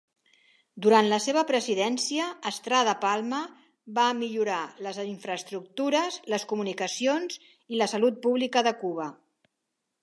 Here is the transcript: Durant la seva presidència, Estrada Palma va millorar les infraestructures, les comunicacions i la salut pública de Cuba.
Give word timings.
Durant 0.85 1.09
la 1.09 1.19
seva 1.25 1.41
presidència, 1.51 2.25
Estrada 2.51 2.95
Palma 3.03 3.41
va 3.99 4.07
millorar 4.23 4.59
les 4.87 5.01
infraestructures, 5.05 6.19
les 6.37 6.49
comunicacions 6.55 7.39
i 7.75 7.83
la 7.85 7.91
salut 7.97 8.21
pública 8.29 8.67
de 8.71 8.77
Cuba. 8.85 9.09